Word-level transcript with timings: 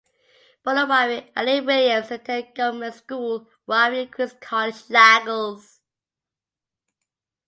Born 0.63 0.79
in 0.79 0.87
Warri, 0.89 1.31
Alele-Williams 1.37 2.09
attended 2.09 2.55
Government 2.55 2.95
School, 2.95 3.47
Warri, 3.67 3.99
and 4.01 4.11
Queen's 4.11 4.33
College, 4.41 4.89
Lagos. 4.89 5.79